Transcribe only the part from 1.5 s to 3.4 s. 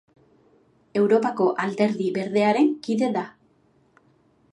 Alderdi Berdearen kide da.